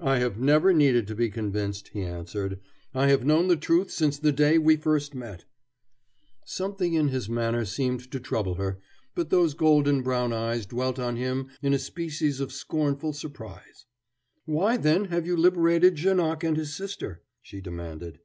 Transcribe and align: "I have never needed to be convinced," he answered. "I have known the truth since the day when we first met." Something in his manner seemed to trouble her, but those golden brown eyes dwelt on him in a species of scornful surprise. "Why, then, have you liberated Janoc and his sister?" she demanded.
"I 0.00 0.18
have 0.18 0.36
never 0.36 0.72
needed 0.72 1.06
to 1.06 1.14
be 1.14 1.30
convinced," 1.30 1.90
he 1.92 2.02
answered. 2.02 2.58
"I 2.92 3.06
have 3.06 3.24
known 3.24 3.46
the 3.46 3.54
truth 3.56 3.88
since 3.88 4.18
the 4.18 4.32
day 4.32 4.58
when 4.58 4.66
we 4.66 4.74
first 4.76 5.14
met." 5.14 5.44
Something 6.44 6.94
in 6.94 7.06
his 7.10 7.28
manner 7.28 7.64
seemed 7.64 8.10
to 8.10 8.18
trouble 8.18 8.56
her, 8.56 8.80
but 9.14 9.30
those 9.30 9.54
golden 9.54 10.02
brown 10.02 10.32
eyes 10.32 10.66
dwelt 10.66 10.98
on 10.98 11.14
him 11.14 11.50
in 11.62 11.72
a 11.72 11.78
species 11.78 12.40
of 12.40 12.50
scornful 12.52 13.12
surprise. 13.12 13.86
"Why, 14.44 14.76
then, 14.76 15.04
have 15.04 15.24
you 15.24 15.36
liberated 15.36 15.94
Janoc 15.94 16.42
and 16.42 16.56
his 16.56 16.74
sister?" 16.74 17.22
she 17.40 17.60
demanded. 17.60 18.18